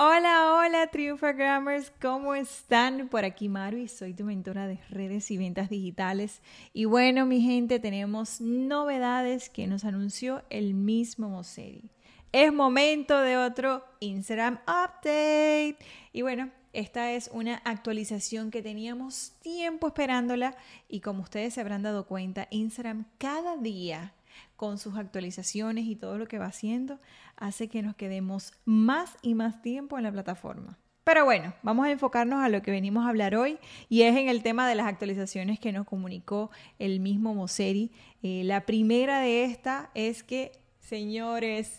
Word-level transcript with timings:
Hola, 0.00 0.54
hola 0.54 0.86
Triunfagrammers, 0.86 1.90
¿cómo 2.00 2.36
están? 2.36 3.08
Por 3.08 3.24
aquí 3.24 3.48
Maru 3.48 3.78
y 3.78 3.88
soy 3.88 4.14
tu 4.14 4.22
mentora 4.22 4.68
de 4.68 4.78
redes 4.90 5.28
y 5.32 5.38
ventas 5.38 5.70
digitales. 5.70 6.40
Y 6.72 6.84
bueno, 6.84 7.26
mi 7.26 7.40
gente, 7.40 7.80
tenemos 7.80 8.40
novedades 8.40 9.50
que 9.50 9.66
nos 9.66 9.84
anunció 9.84 10.44
el 10.50 10.74
mismo 10.74 11.28
Moseri. 11.28 11.90
Es 12.30 12.52
momento 12.52 13.18
de 13.18 13.38
otro 13.38 13.84
Instagram 13.98 14.60
Update. 14.68 15.78
Y 16.12 16.22
bueno, 16.22 16.52
esta 16.72 17.10
es 17.10 17.28
una 17.32 17.56
actualización 17.64 18.52
que 18.52 18.62
teníamos 18.62 19.32
tiempo 19.40 19.88
esperándola 19.88 20.56
y 20.88 21.00
como 21.00 21.24
ustedes 21.24 21.54
se 21.54 21.60
habrán 21.60 21.82
dado 21.82 22.06
cuenta, 22.06 22.46
Instagram 22.52 23.06
cada 23.18 23.56
día 23.56 24.14
con 24.56 24.78
sus 24.78 24.96
actualizaciones 24.96 25.84
y 25.86 25.96
todo 25.96 26.18
lo 26.18 26.26
que 26.26 26.38
va 26.38 26.46
haciendo, 26.46 27.00
hace 27.36 27.68
que 27.68 27.82
nos 27.82 27.96
quedemos 27.96 28.52
más 28.64 29.16
y 29.22 29.34
más 29.34 29.62
tiempo 29.62 29.98
en 29.98 30.04
la 30.04 30.12
plataforma. 30.12 30.78
Pero 31.08 31.24
bueno, 31.24 31.54
vamos 31.62 31.86
a 31.86 31.90
enfocarnos 31.90 32.42
a 32.44 32.50
lo 32.50 32.60
que 32.60 32.70
venimos 32.70 33.06
a 33.06 33.08
hablar 33.08 33.34
hoy 33.34 33.56
y 33.88 34.02
es 34.02 34.14
en 34.14 34.28
el 34.28 34.42
tema 34.42 34.68
de 34.68 34.74
las 34.74 34.86
actualizaciones 34.86 35.58
que 35.58 35.72
nos 35.72 35.86
comunicó 35.86 36.50
el 36.78 37.00
mismo 37.00 37.34
Moseri. 37.34 37.90
Eh, 38.22 38.42
la 38.44 38.66
primera 38.66 39.20
de 39.20 39.44
esta 39.44 39.90
es 39.94 40.22
que, 40.22 40.52
señores, 40.80 41.78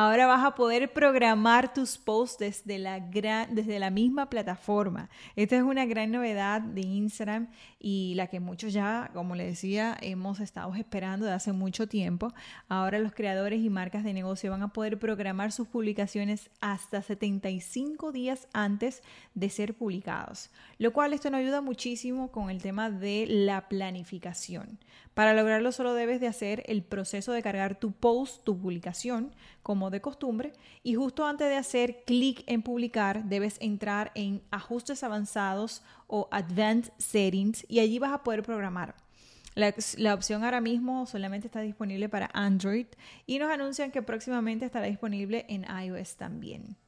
Ahora 0.00 0.28
vas 0.28 0.44
a 0.44 0.54
poder 0.54 0.92
programar 0.92 1.74
tus 1.74 1.98
posts 1.98 2.38
desde 2.38 2.78
la, 2.78 3.00
desde 3.00 3.80
la 3.80 3.90
misma 3.90 4.30
plataforma. 4.30 5.10
Esta 5.34 5.56
es 5.56 5.64
una 5.64 5.86
gran 5.86 6.12
novedad 6.12 6.60
de 6.60 6.82
Instagram 6.82 7.48
y 7.80 8.14
la 8.14 8.28
que 8.28 8.38
muchos 8.38 8.72
ya, 8.72 9.10
como 9.12 9.34
les 9.34 9.48
decía, 9.48 9.96
hemos 10.00 10.38
estado 10.38 10.72
esperando 10.76 11.26
de 11.26 11.32
hace 11.32 11.50
mucho 11.50 11.88
tiempo. 11.88 12.32
Ahora 12.68 13.00
los 13.00 13.12
creadores 13.12 13.60
y 13.60 13.70
marcas 13.70 14.04
de 14.04 14.12
negocio 14.12 14.52
van 14.52 14.62
a 14.62 14.72
poder 14.72 15.00
programar 15.00 15.50
sus 15.50 15.66
publicaciones 15.66 16.48
hasta 16.60 17.02
75 17.02 18.12
días 18.12 18.46
antes 18.52 19.02
de 19.34 19.50
ser 19.50 19.74
publicados, 19.74 20.52
lo 20.78 20.92
cual 20.92 21.12
esto 21.12 21.28
nos 21.28 21.40
ayuda 21.40 21.60
muchísimo 21.60 22.30
con 22.30 22.50
el 22.50 22.62
tema 22.62 22.88
de 22.88 23.26
la 23.28 23.68
planificación. 23.68 24.78
Para 25.18 25.34
lograrlo 25.34 25.72
solo 25.72 25.94
debes 25.94 26.20
de 26.20 26.28
hacer 26.28 26.62
el 26.66 26.84
proceso 26.84 27.32
de 27.32 27.42
cargar 27.42 27.80
tu 27.80 27.90
post, 27.90 28.44
tu 28.44 28.56
publicación, 28.56 29.34
como 29.68 29.90
de 29.90 30.00
costumbre, 30.00 30.54
y 30.82 30.94
justo 30.94 31.26
antes 31.26 31.46
de 31.46 31.56
hacer 31.56 32.02
clic 32.06 32.42
en 32.46 32.62
publicar 32.62 33.24
debes 33.24 33.58
entrar 33.60 34.12
en 34.14 34.40
ajustes 34.50 35.02
avanzados 35.02 35.82
o 36.06 36.26
advanced 36.30 36.90
settings 36.96 37.66
y 37.68 37.80
allí 37.80 37.98
vas 37.98 38.14
a 38.14 38.22
poder 38.22 38.42
programar. 38.42 38.94
La, 39.54 39.74
la, 39.98 40.14
opción 40.14 40.42
ahora 40.42 40.62
mismo 40.62 41.04
solamente 41.04 41.48
está 41.48 41.60
disponible 41.60 42.08
para 42.08 42.30
Android 42.32 42.86
y 43.26 43.38
nos 43.38 43.50
anuncian 43.50 43.90
que 43.90 44.00
próximamente 44.00 44.64
estará 44.64 44.86
disponible 44.86 45.44
en 45.50 45.66
iOS 45.84 46.16
también. 46.16 46.78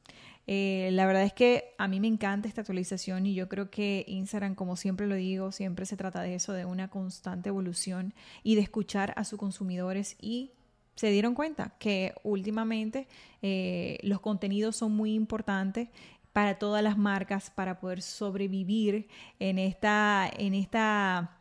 Eh, 0.47 0.89
la 0.92 1.05
verdad 1.05 1.25
es 1.25 1.34
que 1.34 1.75
a 1.77 1.86
mí 1.86 2.01
me 2.01 2.08
encanta 2.08 2.48
esta 2.48 2.62
actualización 2.62 3.27
y 3.27 3.34
yo 3.34 3.51
creo 3.51 3.70
que 3.70 4.06
Instagram, 4.08 4.55
como 4.55 4.77
siempre 4.77 5.06
lo 5.06 5.17
digo, 5.17 5.53
siempre 5.53 5.84
se 5.84 5.98
trata 5.98 6.23
de 6.23 6.34
eso, 6.34 6.55
de 6.55 6.64
una 6.64 6.89
constante 6.89 7.51
evolución 7.51 8.14
y 8.42 8.55
de 8.55 8.62
escuchar 8.62 9.12
a 9.17 9.25
sus 9.25 9.39
consumidores 9.39 10.17
y 10.19 10.53
se 10.94 11.10
dieron 11.10 11.34
cuenta 11.34 11.74
que 11.78 12.14
últimamente 12.22 13.06
eh, 13.42 13.98
los 14.02 14.20
contenidos 14.20 14.77
son 14.77 14.92
muy 14.92 15.14
importantes 15.14 15.88
para 16.33 16.58
todas 16.58 16.83
las 16.83 16.96
marcas 16.96 17.51
para 17.51 17.80
poder 17.80 18.02
sobrevivir 18.02 19.08
en 19.39 19.58
esta, 19.58 20.30
en 20.39 20.55
esta 20.55 21.36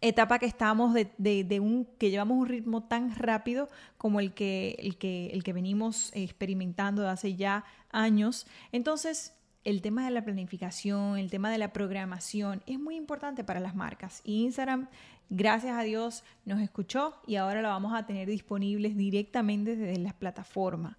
etapa 0.00 0.38
que 0.38 0.46
estamos 0.46 0.94
de, 0.94 1.60
un 1.60 1.86
que 1.98 2.10
llevamos 2.10 2.36
un 2.36 2.46
ritmo 2.46 2.82
tan 2.82 3.14
rápido 3.14 3.68
como 3.96 4.20
el 4.20 4.34
que, 4.34 4.76
el 4.78 4.96
que, 4.96 5.28
el 5.28 5.42
que 5.42 5.52
venimos 5.52 6.10
experimentando 6.14 7.08
hace 7.08 7.34
ya 7.36 7.64
años. 7.90 8.46
Entonces, 8.72 9.34
el 9.64 9.80
tema 9.80 10.04
de 10.04 10.10
la 10.10 10.24
planificación, 10.24 11.18
el 11.18 11.30
tema 11.30 11.50
de 11.50 11.58
la 11.58 11.72
programación 11.72 12.62
es 12.66 12.80
muy 12.80 12.96
importante 12.96 13.44
para 13.44 13.60
las 13.60 13.76
marcas. 13.76 14.20
Y 14.24 14.42
Instagram, 14.42 14.88
gracias 15.30 15.76
a 15.76 15.82
Dios, 15.82 16.24
nos 16.44 16.60
escuchó 16.60 17.14
y 17.26 17.36
ahora 17.36 17.62
lo 17.62 17.68
vamos 17.68 17.94
a 17.94 18.06
tener 18.06 18.28
disponibles 18.28 18.96
directamente 18.96 19.76
desde 19.76 20.00
las 20.02 20.14
plataformas. 20.14 20.96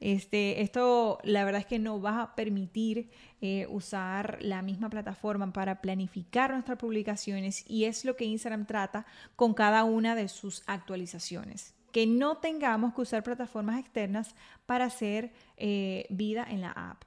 Este, 0.00 0.60
esto 0.60 1.18
la 1.22 1.44
verdad 1.44 1.60
es 1.60 1.66
que 1.66 1.78
nos 1.78 2.04
va 2.04 2.20
a 2.20 2.34
permitir 2.34 3.10
eh, 3.40 3.66
usar 3.70 4.38
la 4.42 4.60
misma 4.60 4.90
plataforma 4.90 5.52
para 5.52 5.80
planificar 5.80 6.50
nuestras 6.50 6.78
publicaciones 6.78 7.64
y 7.68 7.84
es 7.84 8.04
lo 8.04 8.16
que 8.16 8.24
Instagram 8.24 8.66
trata 8.66 9.06
con 9.36 9.54
cada 9.54 9.84
una 9.84 10.14
de 10.14 10.28
sus 10.28 10.62
actualizaciones. 10.66 11.74
Que 11.92 12.06
no 12.06 12.38
tengamos 12.38 12.92
que 12.92 13.02
usar 13.02 13.22
plataformas 13.22 13.78
externas 13.78 14.34
para 14.66 14.86
hacer 14.86 15.32
eh, 15.56 16.06
vida 16.10 16.44
en 16.50 16.60
la 16.60 16.72
app. 16.72 17.04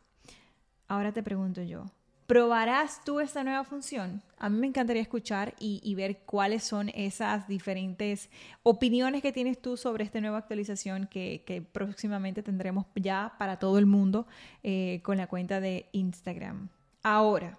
Ahora 0.88 1.12
te 1.12 1.22
pregunto 1.22 1.62
yo, 1.62 1.86
¿Probarás 2.28 3.06
tú 3.06 3.22
esta 3.22 3.42
nueva 3.46 3.64
función? 3.64 4.22
A 4.38 4.50
mí 4.50 4.60
me 4.60 4.68
encantaría 4.68 5.02
escuchar 5.02 5.56
y, 5.60 5.96
ver 5.96 6.20
cuáles 6.26 6.62
son 6.62 6.90
esas 6.90 7.48
diferentes 7.48 8.30
opiniones 8.64 9.22
que 9.22 9.32
tienes 9.32 9.62
tú 9.62 9.78
sobre 9.78 10.04
esta 10.04 10.20
nueva 10.20 10.40
actualización 10.40 11.08
que, 11.08 11.66
próximamente 11.72 12.44
tendremos 12.44 12.86
ya 12.96 13.34
para 13.40 13.60
todo 13.60 13.80
el 13.80 13.86
mundo 13.86 14.28
eh, 14.62 15.00
con 15.04 15.16
la 15.16 15.28
cuenta 15.28 15.62
de 15.62 15.88
Instagram. 15.94 16.68
Ahora, 17.02 17.58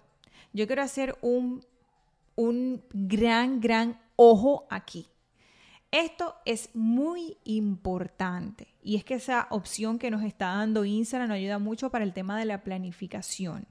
yo 0.53 0.67
quiero 0.67 0.83
hacer 0.83 1.17
un, 1.23 1.65
un 2.37 2.83
gran, 2.93 3.61
gran 3.61 3.99
ojo 4.17 4.67
aquí. 4.69 5.07
Esto 5.91 6.35
es 6.45 6.69
muy 6.75 7.39
importante 7.45 8.69
y 8.83 8.97
es 8.97 9.05
que 9.05 9.15
esa 9.15 9.47
opción 9.49 9.99
que 9.99 10.11
nos 10.11 10.23
está 10.23 10.49
dando 10.49 10.85
Instagram 10.85 11.31
nos 11.31 11.37
ayuda 11.37 11.59
mucho 11.59 11.91
para 11.91 12.05
el 12.05 12.13
tema 12.13 12.39
de 12.39 12.45
la 12.45 12.63
planificación. 12.63 13.67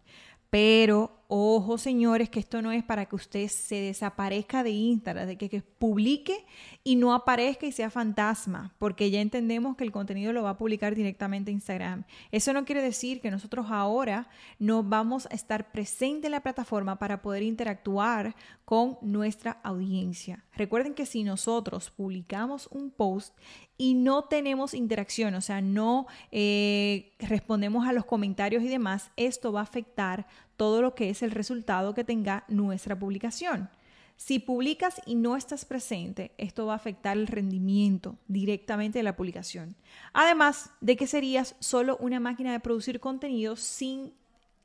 Pero 0.57 1.17
ojo 1.27 1.77
señores, 1.77 2.29
que 2.29 2.39
esto 2.39 2.61
no 2.61 2.71
es 2.71 2.83
para 2.83 3.05
que 3.05 3.15
usted 3.15 3.47
se 3.47 3.75
desaparezca 3.75 4.63
de 4.63 4.71
Instagram, 4.71 5.27
de 5.27 5.37
que, 5.37 5.61
publique 5.61 6.45
y 6.83 6.95
no 6.95 7.13
aparezca 7.13 7.67
y 7.67 7.71
sea 7.71 7.91
fantasma, 7.91 8.73
porque 8.79 9.11
ya 9.11 9.21
entendemos 9.21 9.75
que 9.75 9.83
el 9.83 9.91
contenido 9.91 10.33
lo 10.33 10.41
va 10.41 10.51
a 10.51 10.57
publicar 10.57 10.95
directamente 10.95 11.51
Instagram. 11.51 12.05
Eso 12.31 12.53
no 12.53 12.65
quiere 12.65 12.81
decir 12.81 13.21
que 13.21 13.29
nosotros 13.29 13.67
ahora 13.69 14.29
no 14.57 14.81
vamos 14.81 15.27
a 15.27 15.35
estar 15.35 15.71
presente 15.71 16.27
en 16.27 16.31
la 16.31 16.41
plataforma 16.41 16.97
para 16.97 17.21
poder 17.21 17.43
interactuar 17.43 18.35
con 18.65 18.97
nuestra 19.01 19.59
audiencia. 19.63 20.43
Recuerden 20.55 20.93
que 20.93 21.05
si 21.05 21.23
nosotros 21.23 21.91
publicamos 21.91 22.67
un 22.71 22.89
post 22.89 23.37
y 23.77 23.93
no 23.93 24.23
tenemos 24.23 24.73
interacción, 24.73 25.35
o 25.35 25.41
sea, 25.41 25.61
no 25.61 26.07
eh, 26.31 27.13
respondemos 27.19 27.87
a 27.87 27.93
los 27.93 28.05
comentarios 28.05 28.63
y 28.63 28.67
demás, 28.67 29.11
esto 29.17 29.51
va 29.51 29.59
a 29.59 29.63
afectar 29.63 30.25
todo 30.57 30.81
lo 30.81 30.95
que 30.95 31.09
es 31.09 31.23
el 31.23 31.31
resultado 31.31 31.93
que 31.93 32.03
tenga 32.03 32.43
nuestra 32.47 32.97
publicación. 32.97 33.69
Si 34.17 34.39
publicas 34.39 34.99
y 35.05 35.13
no 35.13 35.37
estás 35.37 35.63
presente, 35.63 36.31
esto 36.39 36.65
va 36.65 36.73
a 36.73 36.77
afectar 36.77 37.15
el 37.15 37.27
rendimiento 37.27 38.17
directamente 38.27 38.99
de 38.99 39.03
la 39.03 39.15
publicación. 39.15 39.75
Además 40.11 40.71
de 40.81 40.97
que 40.97 41.05
serías 41.05 41.55
solo 41.59 41.97
una 42.01 42.19
máquina 42.19 42.51
de 42.51 42.59
producir 42.59 42.99
contenido 42.99 43.55
sin 43.55 44.11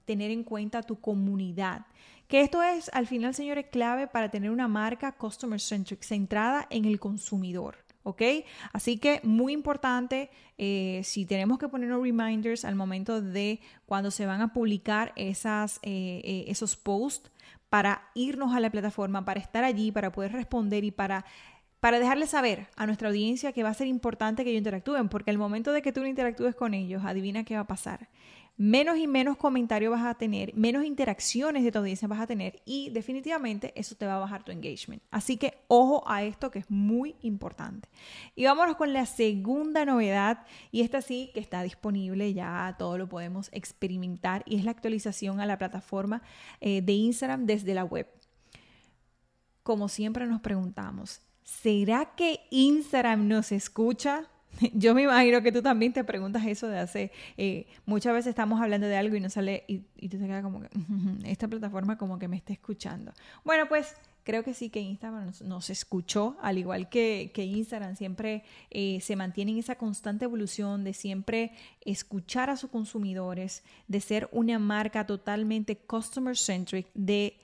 tener 0.06 0.30
en 0.30 0.42
cuenta 0.42 0.82
tu 0.82 0.98
comunidad. 0.98 1.84
Que 2.28 2.40
esto 2.40 2.62
es, 2.62 2.90
al 2.94 3.06
final, 3.06 3.34
señores, 3.34 3.66
clave 3.70 4.06
para 4.06 4.30
tener 4.30 4.50
una 4.50 4.68
marca 4.68 5.12
customer 5.12 5.60
centric, 5.60 6.02
centrada 6.02 6.66
en 6.70 6.86
el 6.86 6.98
consumidor. 6.98 7.76
¿Ok? 8.02 8.22
Así 8.72 8.98
que 8.98 9.20
muy 9.22 9.52
importante, 9.52 10.30
eh, 10.58 11.00
si 11.04 11.26
tenemos 11.26 11.58
que 11.58 11.68
poner 11.68 11.90
reminders 11.90 12.64
al 12.64 12.74
momento 12.74 13.20
de 13.20 13.60
cuando 13.86 14.10
se 14.10 14.26
van 14.26 14.40
a 14.40 14.52
publicar 14.52 15.12
esas, 15.16 15.78
eh, 15.82 16.20
eh, 16.24 16.44
esos 16.48 16.76
posts 16.76 17.30
para 17.68 18.10
irnos 18.14 18.54
a 18.54 18.60
la 18.60 18.70
plataforma, 18.70 19.24
para 19.24 19.40
estar 19.40 19.64
allí, 19.64 19.92
para 19.92 20.12
poder 20.12 20.32
responder 20.32 20.84
y 20.84 20.90
para 20.90 21.24
para 21.80 21.98
dejarles 21.98 22.30
saber 22.30 22.68
a 22.76 22.86
nuestra 22.86 23.08
audiencia 23.08 23.50
que 23.50 23.64
va 23.64 23.70
a 23.70 23.74
ser 23.74 23.88
importante 23.88 24.44
que 24.44 24.50
ellos 24.50 24.60
interactúen, 24.60 25.08
porque 25.08 25.32
al 25.32 25.38
momento 25.38 25.72
de 25.72 25.82
que 25.82 25.90
tú 25.90 26.00
no 26.00 26.06
interactúes 26.06 26.54
con 26.54 26.74
ellos, 26.74 27.02
adivina 27.04 27.42
qué 27.42 27.56
va 27.56 27.62
a 27.62 27.66
pasar 27.66 28.08
menos 28.62 28.96
y 28.96 29.08
menos 29.08 29.36
comentarios 29.36 29.90
vas 29.90 30.04
a 30.04 30.14
tener, 30.14 30.54
menos 30.54 30.84
interacciones 30.84 31.64
de 31.64 31.72
tu 31.72 31.80
audiencia 31.80 32.06
vas 32.06 32.20
a 32.20 32.28
tener 32.28 32.62
y 32.64 32.90
definitivamente 32.90 33.72
eso 33.74 33.96
te 33.96 34.06
va 34.06 34.14
a 34.14 34.20
bajar 34.20 34.44
tu 34.44 34.52
engagement. 34.52 35.02
Así 35.10 35.36
que 35.36 35.58
ojo 35.66 36.04
a 36.06 36.22
esto 36.22 36.52
que 36.52 36.60
es 36.60 36.70
muy 36.70 37.16
importante. 37.22 37.88
Y 38.36 38.44
vámonos 38.44 38.76
con 38.76 38.92
la 38.92 39.04
segunda 39.04 39.84
novedad 39.84 40.46
y 40.70 40.82
esta 40.82 41.02
sí 41.02 41.32
que 41.34 41.40
está 41.40 41.64
disponible, 41.64 42.34
ya 42.34 42.76
todo 42.78 42.98
lo 42.98 43.08
podemos 43.08 43.48
experimentar 43.50 44.44
y 44.46 44.58
es 44.58 44.64
la 44.64 44.70
actualización 44.70 45.40
a 45.40 45.46
la 45.46 45.58
plataforma 45.58 46.22
eh, 46.60 46.82
de 46.82 46.92
Instagram 46.92 47.46
desde 47.46 47.74
la 47.74 47.82
web. 47.82 48.06
Como 49.64 49.88
siempre 49.88 50.24
nos 50.28 50.40
preguntamos, 50.40 51.20
¿será 51.42 52.14
que 52.14 52.46
Instagram 52.50 53.26
nos 53.26 53.50
escucha? 53.50 54.28
Yo 54.74 54.94
me 54.94 55.02
imagino 55.02 55.42
que 55.42 55.52
tú 55.52 55.62
también 55.62 55.92
te 55.92 56.04
preguntas 56.04 56.44
eso 56.46 56.68
de 56.68 56.78
hace, 56.78 57.12
eh, 57.36 57.66
muchas 57.86 58.12
veces 58.12 58.30
estamos 58.30 58.60
hablando 58.60 58.86
de 58.86 58.96
algo 58.96 59.16
y 59.16 59.20
no 59.20 59.30
sale, 59.30 59.64
y, 59.66 59.78
tú 60.08 60.18
te 60.18 60.26
quedas 60.26 60.42
como 60.42 60.60
que, 60.60 60.68
esta 61.24 61.48
plataforma 61.48 61.98
como 61.98 62.18
que 62.18 62.28
me 62.28 62.36
está 62.36 62.52
escuchando. 62.52 63.12
Bueno, 63.44 63.66
pues 63.68 63.94
creo 64.24 64.44
que 64.44 64.54
sí 64.54 64.70
que 64.70 64.80
Instagram 64.80 65.32
nos, 65.44 65.70
escuchó, 65.70 66.36
al 66.42 66.58
igual 66.58 66.88
que, 66.88 67.32
Instagram 67.34 67.96
siempre 67.96 68.44
eh, 68.70 69.00
se 69.00 69.16
mantiene 69.16 69.52
en 69.52 69.58
esa 69.58 69.76
constante 69.76 70.24
evolución 70.24 70.84
de 70.84 70.94
siempre 70.94 71.52
escuchar 71.84 72.50
a 72.50 72.56
sus 72.56 72.70
consumidores, 72.70 73.62
de 73.88 74.00
ser 74.00 74.28
una 74.32 74.58
marca 74.58 75.06
totalmente 75.06 75.76
customer 75.76 76.36
centric, 76.36 76.86
de 76.94 77.38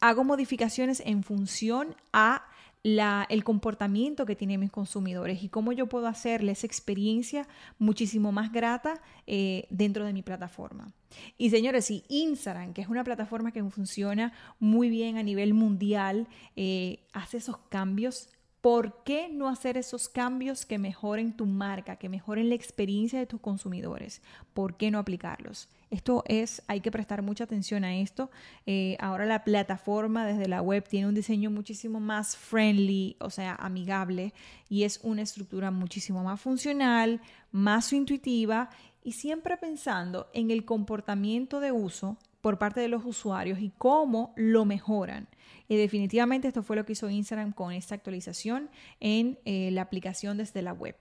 hago 0.00 0.24
modificaciones 0.24 1.00
en 1.04 1.22
función 1.22 1.94
a 2.12 2.42
el 2.84 3.42
comportamiento 3.42 4.26
que 4.26 4.36
tienen 4.36 4.60
mis 4.60 4.70
consumidores 4.70 5.42
y 5.42 5.48
cómo 5.48 5.72
yo 5.72 5.88
puedo 5.88 6.06
hacerles 6.06 6.62
experiencia 6.62 7.48
muchísimo 7.78 8.30
más 8.30 8.52
grata 8.52 9.00
eh, 9.26 9.66
dentro 9.70 10.04
de 10.04 10.12
mi 10.12 10.22
plataforma. 10.22 10.92
Y 11.36 11.50
señores, 11.50 11.86
si 11.86 12.04
Instagram, 12.08 12.72
que 12.72 12.82
es 12.82 12.88
una 12.88 13.02
plataforma 13.02 13.50
que 13.50 13.64
funciona 13.64 14.32
muy 14.60 14.88
bien 14.88 15.16
a 15.16 15.22
nivel 15.22 15.52
mundial, 15.54 16.28
eh, 16.54 17.00
hace 17.12 17.38
esos 17.38 17.58
cambios, 17.68 18.28
¿por 18.66 19.04
qué 19.04 19.28
no 19.28 19.46
hacer 19.46 19.76
esos 19.76 20.08
cambios 20.08 20.66
que 20.66 20.76
mejoren 20.76 21.36
tu 21.36 21.46
marca, 21.46 21.94
que 21.94 22.08
mejoren 22.08 22.48
la 22.48 22.56
experiencia 22.56 23.16
de 23.16 23.24
tus 23.24 23.40
consumidores? 23.40 24.22
¿Por 24.54 24.76
qué 24.76 24.90
no 24.90 24.98
aplicarlos? 24.98 25.68
Esto 25.88 26.24
es, 26.26 26.64
hay 26.66 26.80
que 26.80 26.90
prestar 26.90 27.22
mucha 27.22 27.44
atención 27.44 27.84
a 27.84 27.96
esto. 27.96 28.28
Eh, 28.66 28.96
ahora 28.98 29.24
la 29.24 29.44
plataforma 29.44 30.26
desde 30.26 30.48
la 30.48 30.62
web 30.62 30.82
tiene 30.82 31.06
un 31.06 31.14
diseño 31.14 31.48
muchísimo 31.48 32.00
más 32.00 32.36
friendly, 32.36 33.14
o 33.20 33.30
sea, 33.30 33.54
amigable, 33.54 34.34
y 34.68 34.82
es 34.82 34.98
una 35.04 35.22
estructura 35.22 35.70
muchísimo 35.70 36.24
más 36.24 36.40
funcional, 36.40 37.20
más 37.52 37.92
intuitiva 37.92 38.70
y 39.04 39.12
siempre 39.12 39.56
pensando 39.58 40.28
en 40.32 40.50
el 40.50 40.64
comportamiento 40.64 41.60
de 41.60 41.70
uso 41.70 42.18
por 42.46 42.58
parte 42.58 42.78
de 42.78 42.86
los 42.86 43.04
usuarios 43.04 43.58
y 43.58 43.72
cómo 43.76 44.32
lo 44.36 44.64
mejoran. 44.64 45.26
Y 45.66 45.74
definitivamente 45.74 46.46
esto 46.46 46.62
fue 46.62 46.76
lo 46.76 46.86
que 46.86 46.92
hizo 46.92 47.10
Instagram 47.10 47.50
con 47.50 47.72
esta 47.72 47.96
actualización 47.96 48.70
en 49.00 49.36
eh, 49.44 49.70
la 49.72 49.82
aplicación 49.82 50.36
desde 50.36 50.62
la 50.62 50.72
web. 50.72 50.94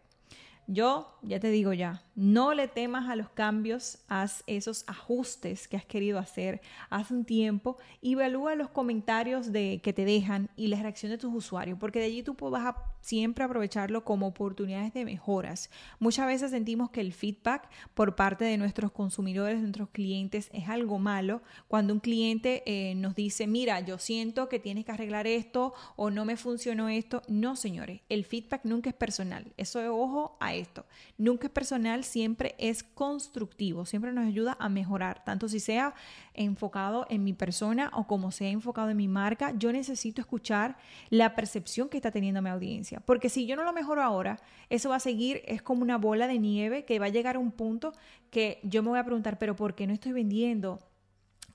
Yo, 0.68 1.20
ya 1.22 1.40
te 1.40 1.50
digo 1.50 1.74
ya, 1.74 2.04
no 2.16 2.54
le 2.54 2.68
temas 2.68 3.08
a 3.10 3.16
los 3.16 3.30
cambios, 3.30 4.00
haz 4.08 4.44
esos 4.48 4.84
ajustes 4.88 5.68
que 5.68 5.78
has 5.78 5.86
querido 5.86 6.18
hacer 6.18 6.62
hace 6.90 7.14
un 7.14 7.26
tiempo 7.26 7.78
y 8.02 8.14
evalúa 8.14 8.56
los 8.56 8.70
comentarios 8.70 9.52
de, 9.52 9.80
que 9.84 9.94
te 9.94 10.06
dejan 10.06 10.50
y 10.56 10.68
la 10.68 10.82
reacción 10.82 11.12
de 11.12 11.20
tus 11.20 11.34
usuarios, 11.34 11.78
porque 11.78 12.00
de 12.00 12.06
allí 12.06 12.24
tú 12.24 12.36
vas 12.50 12.66
a 12.66 12.76
siempre 13.02 13.44
aprovecharlo 13.44 14.04
como 14.04 14.26
oportunidades 14.26 14.94
de 14.94 15.06
mejoras. 15.06 15.70
Muchas 16.00 16.26
veces 16.26 16.50
sentimos 16.50 16.90
que 16.90 17.02
el 17.02 17.14
feedback 17.14 17.70
por 17.94 18.16
parte 18.16 18.46
de 18.46 18.58
nuestros 18.58 18.92
consumidores, 18.92 19.58
de 19.58 19.62
nuestros 19.62 19.90
clientes, 19.90 20.50
es 20.54 20.68
algo 20.70 20.98
malo. 20.98 21.44
Cuando 21.68 21.94
un 21.94 22.00
cliente 22.00 22.64
eh, 22.66 22.96
nos 22.96 23.14
dice, 23.14 23.46
mira, 23.46 23.82
yo 23.82 24.00
siento 24.00 24.50
que 24.50 24.60
tienes 24.60 24.86
que 24.86 24.92
arreglar 24.92 25.28
esto 25.28 25.76
o 25.96 26.10
no 26.10 26.26
me 26.26 26.36
funcionó 26.36 26.90
esto. 26.90 27.22
No, 27.28 27.56
señores, 27.56 28.02
el 28.10 28.26
feedback 28.26 28.62
nunca 28.64 28.90
es 28.90 28.96
personal. 28.96 29.54
Eso 29.58 29.80
es 29.80 29.90
ojo 29.90 30.38
a 30.40 30.55
esto. 30.56 30.86
Nunca 31.18 31.48
es 31.48 31.54
personal, 31.54 32.04
siempre 32.04 32.56
es 32.58 32.84
constructivo, 32.84 33.86
siempre 33.86 34.12
nos 34.12 34.26
ayuda 34.26 34.58
a 34.60 34.70
mejorar, 34.70 35.24
tanto 35.24 35.48
si 35.48 35.60
sea 35.60 35.94
enfocado 36.34 37.06
en 37.10 37.24
mi 37.24 37.34
persona 37.34 37.92
o 37.94 38.08
como 38.08 38.32
sea 38.32 38.50
enfocado 38.50 38.90
en 38.90 38.98
mi 38.98 39.08
marca. 39.08 39.54
Yo 39.58 39.72
necesito 39.72 40.22
escuchar 40.22 40.78
la 41.10 41.36
percepción 41.36 41.90
que 41.90 41.98
está 41.98 42.12
teniendo 42.12 42.42
mi 42.42 42.50
audiencia. 42.50 43.00
Porque 43.00 43.30
si 43.30 43.46
yo 43.46 43.56
no 43.56 43.64
lo 43.64 43.74
mejoro 43.74 44.02
ahora, 44.02 44.40
eso 44.70 44.90
va 44.90 44.96
a 44.96 45.00
seguir, 45.00 45.42
es 45.46 45.62
como 45.62 45.82
una 45.84 45.98
bola 45.98 46.28
de 46.28 46.40
nieve 46.40 46.86
que 46.86 47.00
va 47.00 47.06
a 47.06 47.10
llegar 47.10 47.36
a 47.36 47.40
un 47.40 47.52
punto 47.52 47.94
que 48.30 48.60
yo 48.64 48.84
me 48.84 48.90
voy 48.90 49.00
a 49.00 49.06
preguntar, 49.06 49.38
pero 49.38 49.56
¿por 49.56 49.76
qué 49.76 49.88
no 49.88 49.94
estoy 49.94 50.12
vendiendo? 50.12 50.80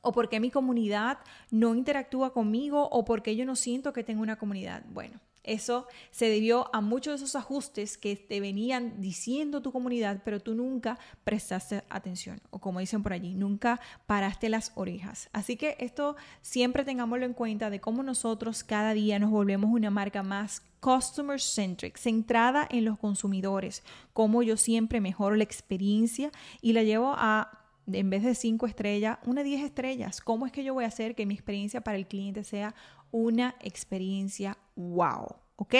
¿O 0.03 0.13
por 0.13 0.29
qué 0.29 0.41
mi 0.41 0.51
comunidad 0.51 1.19
no 1.51 1.75
interactúa 1.75 2.33
conmigo? 2.33 2.89
¿O 2.91 3.05
por 3.05 3.23
qué 3.23 3.37
yo 3.37 3.45
no 3.45 3.57
siento 3.57 3.93
que 3.93 4.05
tengo 4.05 4.23
una 4.23 4.37
comunidad? 4.37 4.83
Bueno, 4.89 5.21
eso 5.43 5.87
se 6.11 6.29
debió 6.29 6.75
a 6.75 6.81
muchos 6.81 7.13
de 7.13 7.25
esos 7.25 7.37
ajustes 7.37 7.97
que 7.97 8.17
te 8.17 8.41
venían 8.41 9.01
diciendo 9.01 9.63
tu 9.63 9.73
comunidad, 9.73 10.23
pero 10.25 10.41
tú 10.41 10.55
nunca 10.55 10.99
prestaste 11.25 11.83
atención, 11.89 12.41
o 12.51 12.59
como 12.59 12.81
dicen 12.81 13.03
por 13.03 13.13
allí, 13.13 13.35
nunca 13.35 13.81
paraste 14.07 14.49
las 14.49 14.73
orejas. 14.75 15.29
Así 15.33 15.57
que 15.57 15.77
esto 15.79 16.17
siempre 16.43 16.85
tengámoslo 16.85 17.25
en 17.25 17.35
cuenta 17.35 17.71
de 17.71 17.81
cómo 17.81 18.03
nosotros 18.03 18.65
cada 18.65 18.93
día 18.93 19.19
nos 19.19 19.31
volvemos 19.31 19.71
una 19.71 19.91
marca 19.91 20.23
más 20.23 20.63
customer 20.81 21.41
centric, 21.41 21.99
centrada 21.99 22.67
en 22.71 22.85
los 22.85 22.99
consumidores, 22.99 23.83
cómo 24.13 24.43
yo 24.43 24.57
siempre 24.57 25.01
mejoro 25.01 25.37
la 25.37 25.45
experiencia 25.45 26.31
y 26.61 26.73
la 26.73 26.83
llevo 26.83 27.15
a 27.17 27.57
en 27.93 28.11
vez 28.11 28.23
de 28.23 28.35
cinco 28.35 28.67
estrellas, 28.67 29.19
una 29.25 29.43
diez 29.43 29.65
estrellas. 29.65 30.21
¿Cómo 30.21 30.47
es 30.47 30.53
que 30.53 30.65
yo 30.65 30.75
voy 30.75 30.85
a 30.85 30.89
hacer 30.89 31.15
que 31.15 31.27
mi 31.27 31.35
experiencia 31.35 31.81
para 31.81 31.99
el 31.99 32.07
cliente 32.07 32.45
sea 32.45 32.75
una 33.13 33.55
experiencia 33.61 34.57
wow. 34.77 35.37
¿ok? 35.57 35.75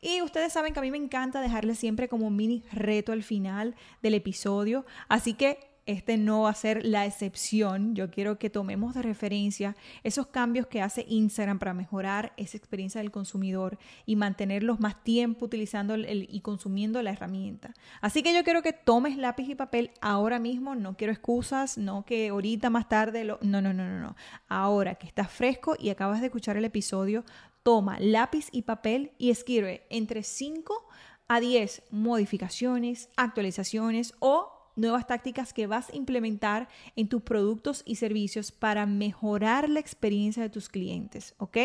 Y 0.00 0.22
ustedes 0.22 0.52
saben 0.52 0.72
que 0.72 0.78
a 0.78 0.82
mí 0.82 0.90
me 0.90 0.98
encanta 0.98 1.40
dejarles 1.40 1.78
siempre 1.78 2.08
como 2.08 2.30
mini 2.30 2.62
reto 2.72 3.12
al 3.12 3.24
final 3.24 3.74
del 4.02 4.14
episodio, 4.14 4.86
así 5.08 5.34
que 5.34 5.75
este 5.86 6.18
no 6.18 6.42
va 6.42 6.50
a 6.50 6.54
ser 6.54 6.84
la 6.84 7.06
excepción. 7.06 7.94
Yo 7.94 8.10
quiero 8.10 8.38
que 8.38 8.50
tomemos 8.50 8.94
de 8.94 9.02
referencia 9.02 9.76
esos 10.02 10.26
cambios 10.26 10.66
que 10.66 10.82
hace 10.82 11.06
Instagram 11.08 11.58
para 11.58 11.74
mejorar 11.74 12.32
esa 12.36 12.56
experiencia 12.56 13.00
del 13.00 13.10
consumidor 13.10 13.78
y 14.04 14.16
mantenerlos 14.16 14.80
más 14.80 15.02
tiempo 15.02 15.46
utilizando 15.46 15.94
el, 15.94 16.26
y 16.28 16.40
consumiendo 16.40 17.00
la 17.02 17.12
herramienta. 17.12 17.72
Así 18.00 18.22
que 18.22 18.34
yo 18.34 18.42
quiero 18.42 18.62
que 18.62 18.72
tomes 18.72 19.16
lápiz 19.16 19.48
y 19.48 19.54
papel 19.54 19.92
ahora 20.00 20.38
mismo. 20.38 20.74
No 20.74 20.96
quiero 20.96 21.12
excusas, 21.12 21.78
no 21.78 22.04
que 22.04 22.28
ahorita 22.28 22.68
más 22.68 22.88
tarde. 22.88 23.24
No, 23.24 23.38
no, 23.42 23.60
no, 23.60 23.72
no, 23.72 24.00
no. 24.00 24.16
Ahora 24.48 24.96
que 24.96 25.06
estás 25.06 25.30
fresco 25.30 25.76
y 25.78 25.90
acabas 25.90 26.20
de 26.20 26.26
escuchar 26.26 26.56
el 26.56 26.64
episodio, 26.64 27.24
toma 27.62 27.98
lápiz 28.00 28.48
y 28.52 28.62
papel 28.62 29.12
y 29.18 29.30
escribe 29.30 29.86
entre 29.90 30.22
5 30.22 30.86
a 31.28 31.40
10 31.40 31.82
modificaciones, 31.90 33.08
actualizaciones 33.16 34.14
o 34.20 34.55
nuevas 34.76 35.06
tácticas 35.06 35.52
que 35.52 35.66
vas 35.66 35.90
a 35.90 35.96
implementar 35.96 36.68
en 36.94 37.08
tus 37.08 37.22
productos 37.22 37.82
y 37.84 37.96
servicios 37.96 38.52
para 38.52 38.86
mejorar 38.86 39.68
la 39.68 39.80
experiencia 39.80 40.42
de 40.42 40.50
tus 40.50 40.68
clientes, 40.68 41.34
¿ok? 41.38 41.56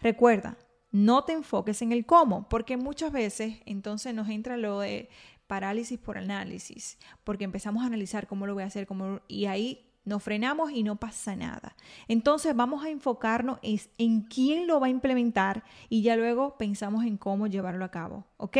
Recuerda, 0.00 0.56
no 0.92 1.24
te 1.24 1.32
enfoques 1.32 1.82
en 1.82 1.92
el 1.92 2.06
cómo, 2.06 2.48
porque 2.48 2.76
muchas 2.76 3.12
veces 3.12 3.60
entonces 3.66 4.14
nos 4.14 4.28
entra 4.28 4.56
lo 4.56 4.80
de 4.80 5.08
parálisis 5.46 5.98
por 5.98 6.18
análisis, 6.18 6.98
porque 7.24 7.44
empezamos 7.44 7.82
a 7.82 7.86
analizar 7.86 8.26
cómo 8.26 8.46
lo 8.46 8.54
voy 8.54 8.62
a 8.62 8.66
hacer, 8.66 8.86
cómo, 8.86 9.20
y 9.26 9.46
ahí 9.46 9.86
nos 10.04 10.22
frenamos 10.22 10.72
y 10.72 10.82
no 10.82 10.96
pasa 10.96 11.36
nada. 11.36 11.76
Entonces 12.08 12.54
vamos 12.54 12.84
a 12.84 12.90
enfocarnos 12.90 13.58
en 13.62 14.22
quién 14.22 14.66
lo 14.66 14.80
va 14.80 14.86
a 14.86 14.90
implementar 14.90 15.64
y 15.88 16.02
ya 16.02 16.16
luego 16.16 16.56
pensamos 16.56 17.04
en 17.04 17.16
cómo 17.16 17.46
llevarlo 17.46 17.84
a 17.84 17.90
cabo, 17.90 18.24
¿ok? 18.36 18.58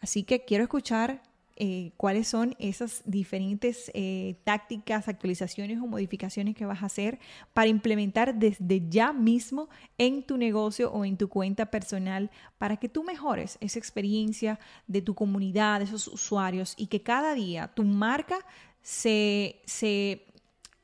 Así 0.00 0.24
que 0.24 0.44
quiero 0.44 0.64
escuchar 0.64 1.22
eh, 1.58 1.92
cuáles 1.96 2.28
son 2.28 2.54
esas 2.58 3.02
diferentes 3.06 3.90
eh, 3.94 4.36
tácticas, 4.44 5.08
actualizaciones 5.08 5.80
o 5.80 5.86
modificaciones 5.86 6.54
que 6.54 6.66
vas 6.66 6.82
a 6.82 6.86
hacer 6.86 7.18
para 7.54 7.68
implementar 7.68 8.34
desde 8.34 8.86
ya 8.88 9.14
mismo 9.14 9.70
en 9.96 10.22
tu 10.22 10.36
negocio 10.36 10.92
o 10.92 11.04
en 11.06 11.16
tu 11.16 11.28
cuenta 11.28 11.66
personal 11.66 12.30
para 12.58 12.76
que 12.76 12.90
tú 12.90 13.04
mejores 13.04 13.56
esa 13.60 13.78
experiencia 13.78 14.60
de 14.86 15.00
tu 15.00 15.14
comunidad, 15.14 15.78
de 15.78 15.86
esos 15.86 16.08
usuarios 16.08 16.74
y 16.76 16.88
que 16.88 17.02
cada 17.02 17.32
día 17.32 17.68
tu 17.68 17.84
marca 17.84 18.38
se, 18.82 19.62
se 19.64 20.26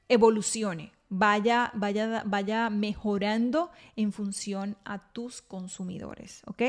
evolucione, 0.08 0.92
vaya, 1.10 1.70
vaya, 1.74 2.22
vaya 2.24 2.70
mejorando 2.70 3.70
en 3.96 4.12
función 4.12 4.76
a 4.84 5.12
tus 5.12 5.42
consumidores, 5.42 6.42
¿ok? 6.46 6.62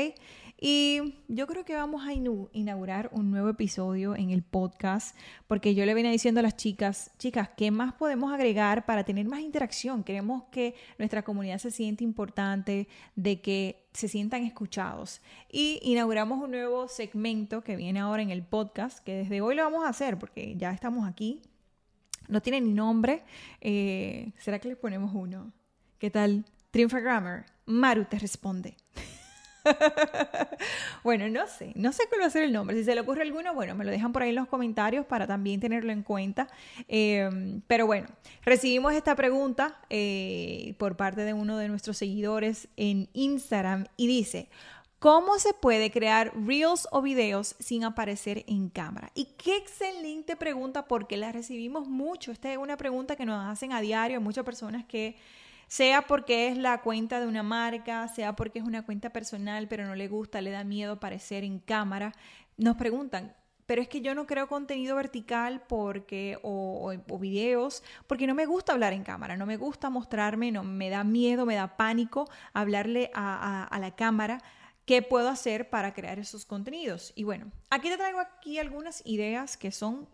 Y 0.60 1.16
yo 1.28 1.46
creo 1.46 1.64
que 1.64 1.74
vamos 1.74 2.06
a 2.06 2.12
inaugurar 2.12 3.10
un 3.12 3.30
nuevo 3.30 3.48
episodio 3.48 4.14
en 4.16 4.30
el 4.30 4.42
podcast 4.42 5.16
porque 5.46 5.74
yo 5.74 5.84
le 5.84 5.94
venía 5.94 6.10
diciendo 6.10 6.40
a 6.40 6.42
las 6.42 6.56
chicas, 6.56 7.10
chicas, 7.18 7.50
¿qué 7.56 7.70
más 7.70 7.92
podemos 7.94 8.32
agregar 8.32 8.86
para 8.86 9.04
tener 9.04 9.26
más 9.26 9.40
interacción? 9.40 10.04
Queremos 10.04 10.44
que 10.44 10.74
nuestra 10.98 11.22
comunidad 11.22 11.58
se 11.58 11.70
siente 11.70 12.04
importante, 12.04 12.88
de 13.16 13.40
que 13.40 13.84
se 13.92 14.08
sientan 14.08 14.44
escuchados. 14.44 15.20
Y 15.50 15.80
inauguramos 15.82 16.42
un 16.42 16.52
nuevo 16.52 16.88
segmento 16.88 17.62
que 17.62 17.76
viene 17.76 18.00
ahora 18.00 18.22
en 18.22 18.30
el 18.30 18.42
podcast, 18.42 19.04
que 19.04 19.16
desde 19.16 19.40
hoy 19.40 19.56
lo 19.56 19.64
vamos 19.64 19.84
a 19.84 19.88
hacer 19.88 20.18
porque 20.18 20.54
ya 20.56 20.72
estamos 20.72 21.06
aquí. 21.06 21.42
No 22.28 22.40
tiene 22.40 22.60
ni 22.60 22.72
nombre. 22.72 23.22
Eh, 23.60 24.32
¿Será 24.38 24.58
que 24.58 24.68
le 24.68 24.76
ponemos 24.76 25.12
uno? 25.14 25.52
¿Qué 25.98 26.10
tal? 26.10 26.44
Triunfa 26.70 27.00
Grammar. 27.00 27.46
Maru 27.66 28.04
te 28.04 28.18
responde. 28.18 28.76
Bueno, 31.02 31.28
no 31.28 31.46
sé, 31.46 31.72
no 31.74 31.92
sé 31.92 32.04
cuál 32.08 32.22
va 32.22 32.26
a 32.26 32.30
ser 32.30 32.44
el 32.44 32.52
nombre. 32.52 32.76
Si 32.76 32.84
se 32.84 32.94
le 32.94 33.00
ocurre 33.02 33.22
alguno, 33.22 33.54
bueno, 33.54 33.74
me 33.74 33.84
lo 33.84 33.90
dejan 33.90 34.12
por 34.12 34.22
ahí 34.22 34.30
en 34.30 34.36
los 34.36 34.48
comentarios 34.48 35.04
para 35.04 35.26
también 35.26 35.60
tenerlo 35.60 35.92
en 35.92 36.02
cuenta. 36.02 36.48
Em, 36.88 37.60
pero 37.66 37.86
bueno, 37.86 38.08
recibimos 38.44 38.94
esta 38.94 39.14
pregunta 39.14 39.78
eh, 39.90 40.74
por 40.78 40.96
parte 40.96 41.22
de 41.22 41.34
uno 41.34 41.58
de 41.58 41.68
nuestros 41.68 41.98
seguidores 41.98 42.68
en 42.76 43.08
Instagram 43.12 43.86
y 43.96 44.06
dice, 44.06 44.48
¿Cómo 45.04 45.38
se 45.38 45.52
puede 45.52 45.90
crear 45.90 46.32
reels 46.34 46.88
o 46.90 47.02
videos 47.02 47.56
sin 47.58 47.84
aparecer 47.84 48.42
en 48.46 48.70
cámara? 48.70 49.10
Y 49.14 49.26
qué 49.36 49.54
excelente 49.58 50.34
pregunta 50.34 50.88
porque 50.88 51.18
la 51.18 51.30
recibimos 51.30 51.86
mucho. 51.86 52.32
Esta 52.32 52.50
es 52.50 52.56
una 52.56 52.78
pregunta 52.78 53.14
que 53.14 53.26
nos 53.26 53.46
hacen 53.46 53.74
a 53.74 53.82
diario 53.82 54.22
muchas 54.22 54.46
personas 54.46 54.86
que 54.86 55.16
sea 55.68 56.02
porque 56.02 56.48
es 56.48 56.56
la 56.56 56.80
cuenta 56.82 57.20
de 57.20 57.26
una 57.26 57.42
marca, 57.42 58.08
sea 58.08 58.34
porque 58.36 58.58
es 58.58 58.64
una 58.64 58.84
cuenta 58.84 59.10
personal, 59.10 59.68
pero 59.68 59.86
no 59.86 59.94
le 59.94 60.08
gusta, 60.08 60.40
le 60.40 60.50
da 60.50 60.64
miedo 60.64 60.94
aparecer 60.94 61.44
en 61.44 61.58
cámara, 61.58 62.12
nos 62.56 62.76
preguntan, 62.76 63.34
pero 63.66 63.80
es 63.80 63.88
que 63.88 64.00
yo 64.00 64.14
no 64.14 64.26
creo 64.26 64.46
contenido 64.46 64.96
vertical 64.96 65.62
porque 65.66 66.38
o, 66.42 66.92
videos 67.18 67.82
porque 68.06 68.26
no 68.26 68.34
me 68.34 68.46
gusta 68.46 68.72
hablar 68.72 68.92
en 68.92 69.04
cámara, 69.04 69.36
no 69.36 69.46
me 69.46 69.56
gusta 69.56 69.90
mostrarme, 69.90 70.52
no 70.52 70.62
me 70.62 70.90
da 70.90 71.04
miedo, 71.04 71.46
me 71.46 71.54
da 71.54 71.76
pánico 71.76 72.28
hablarle 72.52 73.10
a, 73.14 73.64
a 73.64 73.78
la 73.78 73.94
cámara. 73.94 74.42
¿Qué 74.84 75.00
puedo 75.00 75.30
hacer 75.30 75.70
para 75.70 75.94
crear 75.94 76.18
esos 76.18 76.44
contenidos? 76.44 77.14
Y 77.16 77.24
bueno, 77.24 77.50
aquí 77.70 77.88
te 77.88 77.96
traigo 77.96 78.20
aquí 78.20 78.58
algunas 78.58 79.00
ideas 79.06 79.56
que 79.56 79.72
son 79.72 80.06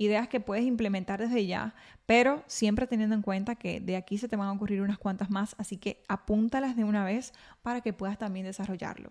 ideas 0.00 0.28
que 0.28 0.40
puedes 0.40 0.64
implementar 0.64 1.20
desde 1.20 1.44
ya, 1.44 1.74
pero 2.06 2.42
siempre 2.46 2.86
teniendo 2.86 3.14
en 3.14 3.20
cuenta 3.20 3.54
que 3.54 3.80
de 3.80 3.96
aquí 3.96 4.16
se 4.16 4.28
te 4.28 4.36
van 4.36 4.48
a 4.48 4.52
ocurrir 4.52 4.80
unas 4.80 4.96
cuantas 4.96 5.28
más, 5.28 5.54
así 5.58 5.76
que 5.76 6.02
apúntalas 6.08 6.74
de 6.74 6.84
una 6.84 7.04
vez 7.04 7.34
para 7.60 7.82
que 7.82 7.92
puedas 7.92 8.16
también 8.16 8.46
desarrollarlo. 8.46 9.10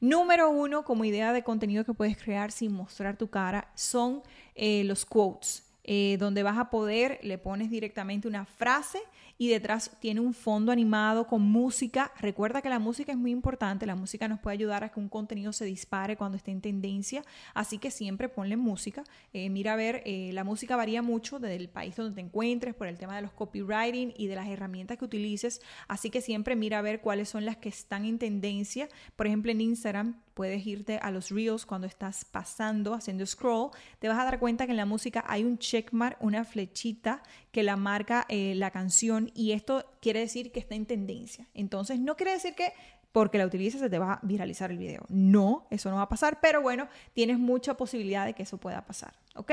Número 0.00 0.48
uno, 0.48 0.84
como 0.84 1.04
idea 1.04 1.34
de 1.34 1.44
contenido 1.44 1.84
que 1.84 1.92
puedes 1.92 2.16
crear 2.16 2.50
sin 2.50 2.72
mostrar 2.72 3.18
tu 3.18 3.28
cara, 3.28 3.68
son 3.74 4.22
eh, 4.54 4.84
los 4.84 5.04
quotes. 5.04 5.68
Eh, 5.84 6.16
donde 6.20 6.44
vas 6.44 6.58
a 6.58 6.70
poder, 6.70 7.18
le 7.24 7.38
pones 7.38 7.68
directamente 7.68 8.28
una 8.28 8.44
frase 8.44 9.00
y 9.42 9.48
detrás 9.48 9.90
tiene 9.98 10.20
un 10.20 10.34
fondo 10.34 10.70
animado 10.70 11.26
con 11.26 11.42
música. 11.42 12.12
Recuerda 12.20 12.62
que 12.62 12.68
la 12.68 12.78
música 12.78 13.10
es 13.10 13.18
muy 13.18 13.32
importante, 13.32 13.86
la 13.86 13.96
música 13.96 14.28
nos 14.28 14.38
puede 14.38 14.54
ayudar 14.54 14.84
a 14.84 14.90
que 14.90 15.00
un 15.00 15.08
contenido 15.08 15.52
se 15.52 15.64
dispare 15.64 16.16
cuando 16.16 16.36
esté 16.36 16.52
en 16.52 16.60
tendencia, 16.60 17.24
así 17.52 17.78
que 17.78 17.90
siempre 17.90 18.28
ponle 18.28 18.56
música. 18.56 19.02
Eh, 19.32 19.50
mira 19.50 19.72
a 19.72 19.76
ver, 19.76 20.04
eh, 20.06 20.30
la 20.32 20.44
música 20.44 20.76
varía 20.76 21.02
mucho 21.02 21.40
desde 21.40 21.56
el 21.56 21.68
país 21.68 21.96
donde 21.96 22.14
te 22.14 22.20
encuentres 22.20 22.72
por 22.76 22.86
el 22.86 22.98
tema 22.98 23.16
de 23.16 23.22
los 23.22 23.32
copywriting 23.32 24.14
y 24.16 24.28
de 24.28 24.36
las 24.36 24.46
herramientas 24.46 24.96
que 24.96 25.06
utilices, 25.06 25.60
así 25.88 26.08
que 26.08 26.20
siempre 26.20 26.54
mira 26.54 26.78
a 26.78 26.82
ver 26.82 27.00
cuáles 27.00 27.28
son 27.28 27.44
las 27.44 27.56
que 27.56 27.68
están 27.68 28.04
en 28.04 28.20
tendencia. 28.20 28.88
Por 29.16 29.26
ejemplo, 29.26 29.50
en 29.50 29.60
Instagram 29.60 30.20
puedes 30.34 30.66
irte 30.66 30.98
a 31.02 31.10
los 31.10 31.30
reels 31.30 31.66
cuando 31.66 31.86
estás 31.86 32.24
pasando, 32.24 32.94
haciendo 32.94 33.24
scroll, 33.26 33.70
te 33.98 34.08
vas 34.08 34.18
a 34.18 34.24
dar 34.24 34.38
cuenta 34.38 34.66
que 34.66 34.72
en 34.72 34.76
la 34.76 34.86
música 34.86 35.24
hay 35.26 35.44
un 35.44 35.58
checkmark, 35.58 36.16
una 36.20 36.44
flechita 36.44 37.22
que 37.50 37.62
la 37.62 37.76
marca 37.76 38.26
eh, 38.28 38.54
la 38.56 38.70
canción 38.70 39.30
y 39.34 39.52
esto 39.52 39.84
quiere 40.00 40.20
decir 40.20 40.52
que 40.52 40.60
está 40.60 40.74
en 40.74 40.86
tendencia. 40.86 41.46
Entonces 41.54 41.98
no 41.98 42.16
quiere 42.16 42.32
decir 42.32 42.54
que 42.54 42.72
porque 43.12 43.38
la 43.38 43.46
utilices 43.46 43.80
se 43.80 43.90
te 43.90 43.98
va 43.98 44.14
a 44.14 44.20
viralizar 44.22 44.70
el 44.70 44.78
video. 44.78 45.04
No, 45.08 45.66
eso 45.70 45.90
no 45.90 45.96
va 45.96 46.02
a 46.02 46.08
pasar, 46.08 46.40
pero 46.40 46.62
bueno, 46.62 46.88
tienes 47.12 47.38
mucha 47.38 47.74
posibilidad 47.74 48.24
de 48.24 48.32
que 48.32 48.42
eso 48.42 48.58
pueda 48.58 48.84
pasar, 48.86 49.12
¿ok? 49.36 49.52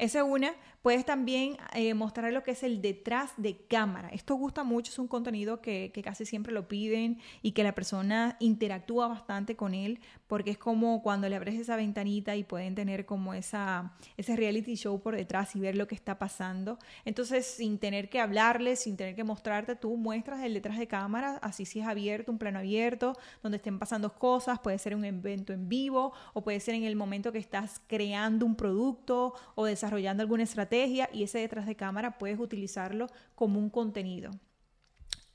Esa 0.00 0.20
es 0.20 0.24
una. 0.24 0.54
Puedes 0.82 1.04
también 1.04 1.58
eh, 1.74 1.92
mostrar 1.92 2.32
lo 2.32 2.42
que 2.42 2.52
es 2.52 2.62
el 2.62 2.80
detrás 2.80 3.32
de 3.36 3.58
cámara. 3.66 4.08
Esto 4.08 4.34
gusta 4.36 4.64
mucho, 4.64 4.90
es 4.90 4.98
un 4.98 5.08
contenido 5.08 5.60
que, 5.60 5.92
casi 6.02 6.24
siempre 6.24 6.54
lo 6.54 6.68
piden 6.68 7.18
y 7.42 7.52
que 7.52 7.62
la 7.62 7.74
persona 7.74 8.38
interactúa 8.40 9.06
bastante 9.06 9.56
con 9.56 9.74
él 9.74 10.00
porque 10.26 10.52
es 10.52 10.58
como 10.58 11.02
cuando 11.02 11.28
le 11.28 11.36
abres 11.36 11.60
esa 11.60 11.76
ventanita 11.76 12.34
y 12.36 12.44
pueden 12.44 12.74
tener 12.74 13.04
como 13.04 13.34
esa, 13.34 13.92
ese 14.16 14.36
reality 14.36 14.76
show 14.76 15.02
por 15.02 15.16
detrás 15.16 15.54
y 15.54 15.60
ver 15.60 15.76
lo 15.76 15.86
que 15.86 15.94
está 15.94 16.18
pasando. 16.18 16.78
Entonces, 17.04 17.44
sin 17.44 17.78
tener 17.78 18.08
que 18.08 18.20
hablarle, 18.20 18.76
sin 18.76 18.96
tener 18.96 19.14
que 19.14 19.24
mostrarte, 19.24 19.76
tú 19.76 19.96
muestras 19.98 20.42
el 20.44 20.54
detrás 20.54 20.78
de 20.78 20.86
cámara, 20.86 21.38
así 21.42 21.66
si 21.66 21.80
es 21.80 21.86
abierto, 21.86 22.32
un 22.32 22.38
plano 22.38 22.60
abierto, 22.60 23.18
donde 23.42 23.56
estén 23.56 23.78
pasando 23.78 24.14
cosas, 24.14 24.60
puede 24.60 24.78
ser 24.78 24.94
un 24.94 25.04
evento 25.04 25.52
en 25.52 25.68
vivo 25.68 26.14
o 26.32 26.42
puede 26.42 26.60
ser 26.60 26.74
en 26.74 26.84
el 26.84 26.96
momento 26.96 27.32
que 27.32 27.38
estás 27.38 27.82
creando 27.86 28.46
un 28.46 28.54
producto 28.54 29.34
o 29.56 29.66
desarrollando 29.66 30.22
alguna 30.22 30.44
estrategia 30.44 30.69
y 30.70 31.22
ese 31.22 31.38
detrás 31.38 31.66
de 31.66 31.74
cámara 31.74 32.18
puedes 32.18 32.38
utilizarlo 32.38 33.08
como 33.34 33.58
un 33.58 33.70
contenido. 33.70 34.30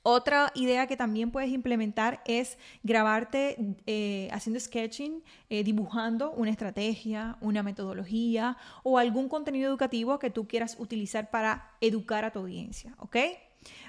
Otra 0.08 0.52
idea 0.54 0.86
que 0.86 0.96
también 0.96 1.32
puedes 1.32 1.50
implementar 1.50 2.22
es 2.26 2.58
grabarte 2.84 3.76
eh, 3.86 4.28
haciendo 4.32 4.60
sketching, 4.60 5.24
eh, 5.50 5.64
dibujando 5.64 6.30
una 6.30 6.50
estrategia, 6.50 7.36
una 7.40 7.64
metodología 7.64 8.56
o 8.84 8.98
algún 8.98 9.28
contenido 9.28 9.68
educativo 9.68 10.20
que 10.20 10.30
tú 10.30 10.46
quieras 10.46 10.76
utilizar 10.78 11.30
para 11.30 11.72
educar 11.80 12.24
a 12.24 12.30
tu 12.30 12.38
audiencia, 12.38 12.94
¿ok? 12.98 13.16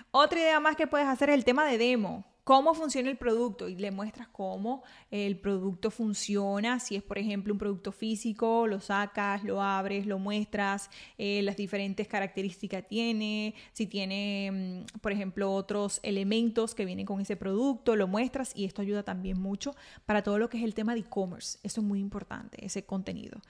Otra 0.09 0.39
idea 0.39 0.59
más 0.59 0.75
que 0.75 0.87
puedes 0.87 1.07
hacer 1.07 1.29
es 1.29 1.35
el 1.35 1.45
tema 1.45 1.65
de 1.65 1.77
demo 1.77 2.25
cómo 2.47 2.73
funciona 2.73 3.09
el 3.09 3.17
producto 3.17 3.67
y 3.67 3.75
le 3.75 3.91
muestras 3.91 4.29
cómo 4.29 4.81
el 5.11 5.37
producto 5.37 5.91
funciona. 5.91 6.79
Si 6.79 6.95
es, 6.95 7.03
por 7.03 7.17
ejemplo, 7.17 7.51
un 7.51 7.59
producto 7.59 7.91
físico, 7.91 8.67
lo 8.67 8.79
sacas, 8.79 9.43
lo 9.43 9.61
abres, 9.61 10.05
lo 10.05 10.17
muestras, 10.17 10.89
eh, 11.17 11.41
las 11.41 11.57
diferentes 11.57 12.07
características 12.07 12.87
tiene, 12.87 13.53
si 13.73 13.85
tiene, 13.85 14.85
mm, 14.95 14.99
por 15.01 15.11
ejemplo, 15.11 15.51
otros 15.51 15.99
elementos 16.03 16.73
que 16.73 16.85
vienen 16.85 17.05
con 17.05 17.19
ese 17.19 17.35
producto, 17.35 17.97
lo 17.97 18.07
muestras 18.07 18.53
y 18.55 18.63
esto 18.63 18.81
ayuda 18.81 19.03
también 19.03 19.37
mucho 19.37 19.75
para 20.05 20.23
todo 20.23 20.39
lo 20.39 20.47
que 20.49 20.57
es 20.57 20.63
el 20.63 20.73
tema 20.73 20.93
de 20.93 21.01
e-commerce. 21.01 21.59
Eso 21.63 21.81
es 21.81 21.85
muy 21.85 21.99
importante, 21.99 22.65
ese 22.65 22.85
contenido. 22.85 23.41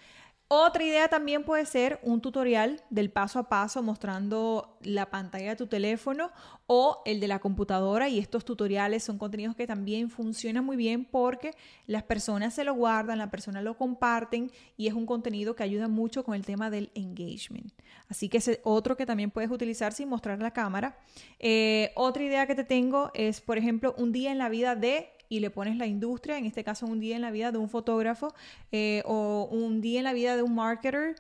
Otra 0.50 0.82
idea 0.82 1.10
también 1.10 1.44
puede 1.44 1.66
ser 1.66 2.00
un 2.04 2.22
tutorial 2.22 2.82
del 2.90 3.10
paso 3.10 3.38
a 3.38 3.50
paso 3.50 3.84
mostrando 3.84 4.78
la 4.82 5.10
pantalla 5.10 5.50
de 5.50 5.56
tu 5.58 5.68
teléfono 5.68 6.32
o 6.68 7.02
el 7.06 7.20
de 7.20 7.28
la 7.28 7.40
computadora 7.40 8.08
y 8.08 8.18
estos 8.18 8.46
tutoriales 8.46 9.04
son 9.04 9.18
contenidos 9.18 9.58
que 9.58 9.68
también 9.68 10.10
funcionan 10.10 10.64
muy 10.64 10.78
bien 10.78 11.04
porque 11.04 11.52
las 11.86 12.04
personas 12.04 12.54
se 12.54 12.64
lo 12.64 12.74
guardan, 12.76 13.18
las 13.18 13.30
personas 13.30 13.62
lo 13.62 13.78
comparten 13.78 14.50
y 14.78 14.88
es 14.88 14.94
un 14.94 15.06
contenido 15.06 15.54
que 15.54 15.64
ayuda 15.64 15.90
mucho 15.90 16.24
con 16.24 16.34
el 16.34 16.46
tema 16.46 16.70
del 16.70 16.92
engagement. 16.96 17.74
Así 18.08 18.30
que 18.30 18.38
es 18.38 18.62
otro 18.64 18.96
que 18.96 19.06
también 19.06 19.32
puedes 19.32 19.52
utilizar 19.52 19.92
sin 19.92 20.08
mostrar 20.08 20.40
la 20.40 20.52
cámara. 20.52 20.98
Eh, 21.40 21.92
otra 21.96 22.24
idea 22.24 22.48
que 22.48 22.56
te 22.56 22.64
tengo 22.64 23.12
es, 23.14 23.42
por 23.42 23.58
ejemplo, 23.58 23.94
un 23.98 24.14
día 24.14 24.32
en 24.32 24.38
la 24.38 24.48
vida 24.48 24.78
de 24.78 25.10
y 25.30 25.40
le 25.40 25.50
pones 25.50 25.78
la 25.78 25.86
industria, 25.86 26.38
en 26.38 26.46
este 26.46 26.64
caso 26.64 26.86
un 26.86 27.00
día 27.00 27.16
en 27.16 27.22
la 27.22 27.32
vida 27.32 27.52
de 27.52 27.58
un 27.58 27.70
fotógrafo 27.70 28.34
eh, 28.72 29.04
o 29.06 29.48
un 29.52 29.82
día 29.82 30.00
en 30.00 30.04
la 30.06 30.14
vida 30.14 30.36
de 30.36 30.44
un 30.44 30.56
marketer 30.56 31.16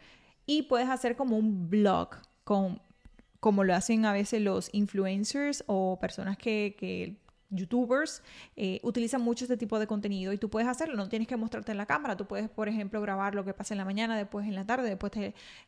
y 0.46 0.64
puedes 0.64 0.90
hacer 0.90 1.16
como 1.16 1.38
un 1.38 1.70
blog 1.70 2.10
con, 2.44 2.82
como 3.40 3.64
lo 3.64 3.76
hacen 3.76 4.06
a 4.06 4.14
veces 4.14 4.42
los 4.42 4.70
influencers 4.72 5.64
o 5.68 5.98
personas 6.00 6.38
que, 6.38 6.76
que 6.80 7.18
youtubers 7.50 8.22
eh, 8.56 8.80
utilizan 8.84 9.22
mucho 9.22 9.46
este 9.46 9.58
tipo 9.58 9.80
de 9.80 9.88
contenido 9.88 10.34
y 10.34 10.38
tú 10.38 10.50
puedes 10.50 10.68
hacerlo, 10.68 10.96
no 10.96 11.08
tienes 11.08 11.28
que 11.28 11.38
mostrarte 11.38 11.72
en 11.72 11.78
la 11.78 11.86
cámara, 11.86 12.18
tú 12.18 12.26
puedes, 12.26 12.50
por 12.50 12.68
ejemplo, 12.68 13.02
grabar 13.02 13.36
lo 13.36 13.46
que 13.46 13.54
pasa 13.54 13.74
en 13.74 13.78
la 13.78 13.86
mañana, 13.86 14.18
después 14.18 14.48
en 14.48 14.56
la 14.56 14.66
tarde, 14.66 14.90
después 14.90 15.12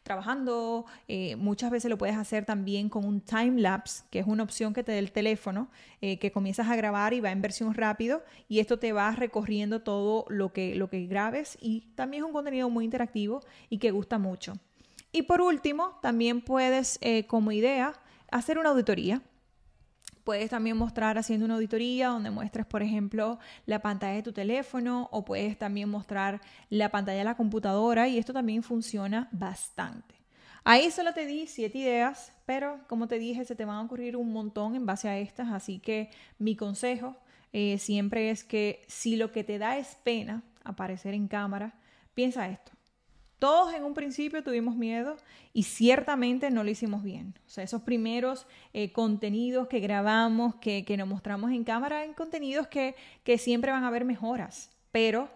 trabajando, 0.03 0.85
eh, 1.07 1.35
muchas 1.35 1.71
veces 1.71 1.89
lo 1.89 1.97
puedes 1.97 2.17
hacer 2.17 2.45
también 2.45 2.89
con 2.89 3.05
un 3.05 3.21
time 3.21 3.61
lapse, 3.61 4.03
que 4.09 4.19
es 4.19 4.27
una 4.27 4.43
opción 4.43 4.73
que 4.73 4.83
te 4.83 4.91
da 4.91 4.97
el 4.97 5.11
teléfono, 5.11 5.69
eh, 6.01 6.19
que 6.19 6.31
comienzas 6.31 6.67
a 6.67 6.75
grabar 6.75 7.13
y 7.13 7.21
va 7.21 7.31
en 7.31 7.41
versión 7.41 7.73
rápido 7.73 8.23
y 8.47 8.59
esto 8.59 8.79
te 8.79 8.91
va 8.91 9.11
recorriendo 9.11 9.81
todo 9.81 10.25
lo 10.29 10.51
que, 10.51 10.75
lo 10.75 10.89
que 10.89 11.05
grabes 11.07 11.57
y 11.61 11.91
también 11.95 12.23
es 12.23 12.27
un 12.27 12.33
contenido 12.33 12.69
muy 12.69 12.85
interactivo 12.85 13.41
y 13.69 13.77
que 13.77 13.91
gusta 13.91 14.17
mucho. 14.17 14.53
Y 15.11 15.23
por 15.23 15.41
último, 15.41 15.97
también 16.01 16.41
puedes 16.41 16.99
como 17.27 17.51
idea 17.51 17.99
hacer 18.29 18.59
una 18.59 18.69
auditoría 18.69 19.23
Puedes 20.23 20.49
también 20.49 20.77
mostrar 20.77 21.17
haciendo 21.17 21.45
una 21.45 21.55
auditoría 21.55 22.09
donde 22.09 22.29
muestres, 22.29 22.65
por 22.65 22.83
ejemplo, 22.83 23.39
la 23.65 23.81
pantalla 23.81 24.15
de 24.15 24.23
tu 24.23 24.31
teléfono 24.31 25.09
o 25.11 25.25
puedes 25.25 25.57
también 25.57 25.89
mostrar 25.89 26.41
la 26.69 26.89
pantalla 26.89 27.19
de 27.19 27.23
la 27.23 27.35
computadora 27.35 28.07
y 28.07 28.17
esto 28.17 28.33
también 28.33 28.63
funciona 28.63 29.27
bastante. 29.31 30.15
Ahí 30.63 30.91
solo 30.91 31.13
te 31.13 31.25
di 31.25 31.47
siete 31.47 31.79
ideas, 31.79 32.31
pero 32.45 32.79
como 32.87 33.07
te 33.07 33.17
dije, 33.17 33.45
se 33.45 33.55
te 33.55 33.65
van 33.65 33.77
a 33.77 33.81
ocurrir 33.81 34.15
un 34.17 34.31
montón 34.31 34.75
en 34.75 34.85
base 34.85 35.07
a 35.07 35.17
estas, 35.17 35.49
así 35.49 35.79
que 35.79 36.09
mi 36.37 36.55
consejo 36.55 37.15
eh, 37.53 37.77
siempre 37.79 38.29
es 38.29 38.43
que 38.43 38.83
si 38.87 39.15
lo 39.15 39.31
que 39.31 39.43
te 39.43 39.57
da 39.57 39.77
es 39.77 39.97
pena 40.03 40.43
aparecer 40.63 41.13
en 41.13 41.27
cámara, 41.27 41.73
piensa 42.13 42.47
esto. 42.49 42.71
Todos 43.39 43.73
en 43.73 43.85
un 43.85 43.93
principio 43.93 44.43
tuvimos 44.43 44.75
miedo 44.75 45.15
y 45.53 45.63
ciertamente 45.63 46.51
no 46.51 46.63
lo 46.65 46.69
hicimos 46.69 47.03
bien. 47.03 47.33
O 47.47 47.49
sea, 47.49 47.63
esos 47.63 47.81
primeros 47.81 48.45
eh, 48.73 48.91
contenidos 48.91 49.69
que 49.69 49.79
grabamos, 49.79 50.55
que, 50.55 50.85
nos 50.97 51.07
mostramos 51.07 51.51
en 51.51 51.63
cámara, 51.63 52.03
en 52.03 52.13
contenidos 52.13 52.67
que, 52.67 52.95
que 53.23 53.37
siempre 53.37 53.71
van 53.71 53.85
a 53.85 53.87
haber 53.87 54.03
mejoras, 54.03 54.71
pero 54.91 55.29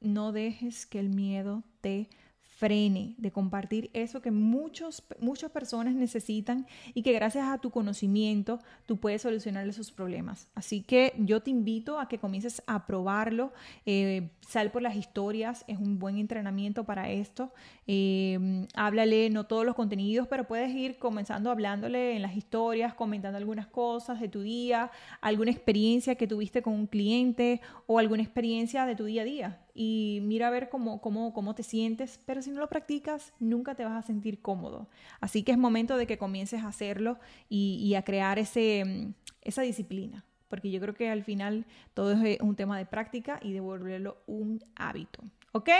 no 0.00 0.32
dejes 0.32 0.86
que 0.86 0.98
el 0.98 1.10
miedo 1.10 1.62
te 1.82 2.08
frene 2.56 3.14
de 3.18 3.32
compartir 3.32 3.90
eso 3.92 4.20
que 4.20 4.30
muchos, 4.30 5.02
muchas 5.18 5.50
personas 5.50 5.94
necesitan 5.94 6.66
y 6.94 7.02
que 7.02 7.12
gracias 7.12 7.48
a 7.48 7.58
tu 7.58 7.70
conocimiento 7.70 8.60
tú 8.86 8.98
puedes 8.98 9.22
solucionar 9.22 9.66
esos 9.66 9.90
problemas. 9.90 10.48
Así 10.54 10.82
que 10.82 11.14
yo 11.18 11.40
te 11.40 11.50
invito 11.50 11.98
a 11.98 12.08
que 12.08 12.18
comiences 12.18 12.62
a 12.66 12.86
probarlo. 12.86 13.52
Eh, 13.86 14.30
sal 14.46 14.70
por 14.70 14.82
las 14.82 14.96
historias, 14.96 15.64
es 15.66 15.78
un 15.78 15.98
buen 15.98 16.18
entrenamiento 16.18 16.84
para 16.84 17.10
esto. 17.10 17.52
Eh, 17.86 18.66
háblale, 18.74 19.30
no 19.30 19.44
todos 19.44 19.64
los 19.64 19.74
contenidos, 19.74 20.28
pero 20.28 20.46
puedes 20.46 20.72
ir 20.74 20.98
comenzando 20.98 21.50
hablándole 21.50 22.14
en 22.14 22.22
las 22.22 22.36
historias, 22.36 22.94
comentando 22.94 23.38
algunas 23.38 23.66
cosas 23.66 24.20
de 24.20 24.28
tu 24.28 24.42
día, 24.42 24.90
alguna 25.20 25.50
experiencia 25.50 26.14
que 26.14 26.26
tuviste 26.26 26.62
con 26.62 26.74
un 26.74 26.86
cliente 26.86 27.60
o 27.86 27.98
alguna 27.98 28.22
experiencia 28.22 28.84
de 28.84 28.94
tu 28.94 29.06
día 29.06 29.22
a 29.22 29.24
día 29.24 29.58
y 29.74 30.20
mira 30.22 30.48
a 30.48 30.50
ver 30.50 30.68
cómo, 30.68 31.00
cómo, 31.00 31.32
cómo 31.32 31.54
te 31.54 31.62
sientes, 31.62 32.20
pero 32.26 32.42
si 32.42 32.50
no 32.50 32.60
lo 32.60 32.68
practicas, 32.68 33.32
nunca 33.38 33.74
te 33.74 33.84
vas 33.84 34.04
a 34.04 34.06
sentir 34.06 34.42
cómodo. 34.42 34.88
Así 35.20 35.42
que 35.42 35.52
es 35.52 35.58
momento 35.58 35.96
de 35.96 36.06
que 36.06 36.18
comiences 36.18 36.62
a 36.62 36.68
hacerlo 36.68 37.18
y, 37.48 37.94
a 37.94 38.02
crear 38.02 38.38
ese, 38.38 38.84
mm, 38.84 39.14
esa 39.42 39.62
disciplina, 39.62 40.24
porque 40.48 40.70
yo 40.70 40.80
creo 40.80 40.94
que 40.94 41.08
al 41.08 41.24
final 41.24 41.64
todo 41.94 42.12
es 42.12 42.40
un 42.40 42.56
tema 42.56 42.76
de 42.76 42.86
práctica 42.86 43.40
y 43.42 43.52
de 43.52 43.60
volverlo 43.60 44.18
un 44.26 44.62
hábito. 44.76 45.22
¿Ok? 45.52 45.70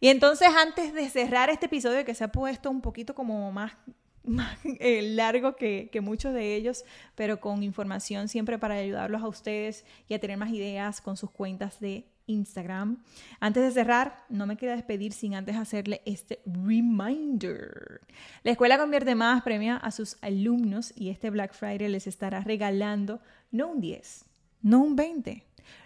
Y 0.00 0.08
entonces 0.08 0.48
antes 0.48 0.92
de 0.92 1.08
cerrar 1.08 1.48
este 1.48 1.66
episodio 1.66 2.04
que 2.04 2.14
se 2.14 2.24
ha 2.24 2.32
puesto 2.32 2.70
un 2.70 2.80
poquito 2.80 3.14
como 3.14 3.52
más 3.52 3.72
más 4.24 4.56
eh, 4.78 5.02
largo 5.02 5.56
que, 5.56 5.88
que, 5.90 6.00
muchos 6.00 6.32
de 6.32 6.54
ellos, 6.54 6.84
pero 7.16 7.40
con 7.40 7.64
información 7.64 8.28
siempre 8.28 8.56
para 8.56 8.76
ayudarlos 8.76 9.20
a 9.20 9.26
ustedes 9.26 9.84
y 10.06 10.14
a 10.14 10.20
tener 10.20 10.36
más 10.36 10.50
ideas 10.50 11.00
con 11.00 11.16
sus 11.16 11.32
cuentas 11.32 11.80
de 11.80 12.06
Instagram. 12.26 13.02
Antes 13.40 13.62
de 13.62 13.70
cerrar, 13.70 14.24
no 14.28 14.46
me 14.46 14.56
queda 14.56 14.74
despedir 14.74 15.12
sin 15.12 15.34
antes 15.34 15.56
hacerle 15.56 16.02
este 16.04 16.40
reminder. 16.46 18.00
La 18.42 18.52
escuela 18.52 18.78
convierte 18.78 19.14
más 19.14 19.42
premia 19.42 19.76
a 19.76 19.90
sus 19.90 20.16
alumnos 20.22 20.92
y 20.96 21.10
este 21.10 21.30
Black 21.30 21.54
Friday 21.54 21.88
les 21.88 22.06
estará 22.06 22.40
regalando 22.40 23.20
no 23.50 23.68
un 23.68 23.80
10, 23.80 24.24
no 24.62 24.82
un 24.82 24.96
20, 24.96 25.44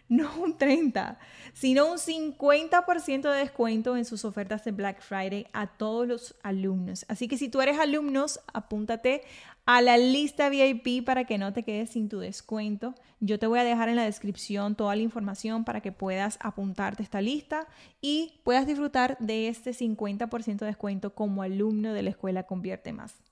no 0.09 0.31
un 0.41 0.57
30, 0.57 1.19
sino 1.53 1.91
un 1.91 1.99
50% 1.99 3.31
de 3.31 3.39
descuento 3.39 3.97
en 3.97 4.05
sus 4.05 4.25
ofertas 4.25 4.65
de 4.65 4.73
Black 4.73 5.01
Friday 5.01 5.47
a 5.53 5.67
todos 5.67 6.07
los 6.07 6.37
alumnos. 6.43 7.05
Así 7.09 7.29
que 7.29 7.39
si 7.39 7.49
tú 7.49 7.61
eres 7.61 7.79
alumnos, 7.79 8.41
apúntate 8.53 9.23
a 9.67 9.83
la 9.83 9.99
lista 9.99 10.49
VIP 10.49 11.05
para 11.05 11.25
que 11.25 11.39
no 11.39 11.53
te 11.53 11.65
quedes 11.65 11.91
sin 11.91 12.09
tu 12.09 12.21
descuento. 12.21 12.95
Yo 13.19 13.39
te 13.39 13.49
voy 13.49 13.59
a 13.59 13.65
dejar 13.65 13.89
en 13.89 13.97
la 13.97 14.05
descripción 14.05 14.77
toda 14.77 14.95
la 14.95 15.03
información 15.03 15.65
para 15.65 15.81
que 15.81 15.91
puedas 15.91 16.39
apuntarte 16.41 17.03
a 17.03 17.05
esta 17.05 17.21
lista 17.21 17.67
y 18.01 18.41
puedas 18.45 18.67
disfrutar 18.67 19.17
de 19.19 19.49
este 19.49 19.73
50% 19.73 20.59
de 20.59 20.67
descuento 20.67 21.15
como 21.15 21.43
alumno 21.43 21.93
de 21.93 22.03
la 22.03 22.11
escuela 22.11 22.45
Convierte 22.45 22.93
Más. 22.93 23.26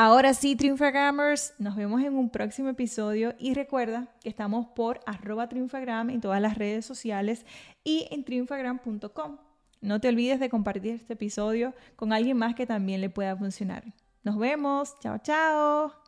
Ahora 0.00 0.32
sí, 0.32 0.54
Triunfagrammers, 0.54 1.54
nos 1.58 1.74
vemos 1.74 2.00
en 2.02 2.14
un 2.14 2.30
próximo 2.30 2.68
episodio 2.68 3.34
y 3.36 3.52
recuerda 3.54 4.06
que 4.20 4.28
estamos 4.28 4.68
por 4.68 5.00
arroba 5.06 5.48
triunfagram 5.48 6.10
en 6.10 6.20
todas 6.20 6.40
las 6.40 6.56
redes 6.56 6.86
sociales 6.86 7.44
y 7.82 8.06
en 8.12 8.22
triunfagram.com. 8.22 9.38
No 9.80 10.00
te 10.00 10.08
olvides 10.08 10.38
de 10.38 10.50
compartir 10.50 10.94
este 10.94 11.14
episodio 11.14 11.74
con 11.96 12.12
alguien 12.12 12.36
más 12.36 12.54
que 12.54 12.64
también 12.64 13.00
le 13.00 13.10
pueda 13.10 13.36
funcionar. 13.36 13.92
Nos 14.22 14.38
vemos, 14.38 14.94
chao, 15.00 15.18
chao. 15.18 16.07